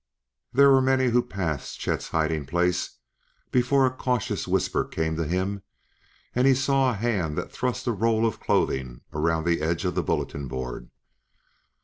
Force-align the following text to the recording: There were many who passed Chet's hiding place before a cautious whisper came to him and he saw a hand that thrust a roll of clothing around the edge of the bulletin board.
There 0.51 0.71
were 0.71 0.81
many 0.81 1.09
who 1.09 1.21
passed 1.21 1.79
Chet's 1.79 2.07
hiding 2.07 2.47
place 2.47 2.97
before 3.51 3.85
a 3.85 3.91
cautious 3.93 4.47
whisper 4.47 4.83
came 4.83 5.15
to 5.15 5.27
him 5.27 5.61
and 6.33 6.47
he 6.47 6.55
saw 6.55 6.89
a 6.89 6.93
hand 6.95 7.37
that 7.37 7.51
thrust 7.51 7.85
a 7.85 7.91
roll 7.91 8.25
of 8.25 8.39
clothing 8.39 9.01
around 9.13 9.43
the 9.43 9.61
edge 9.61 9.85
of 9.85 9.93
the 9.93 10.01
bulletin 10.01 10.47
board. 10.47 10.89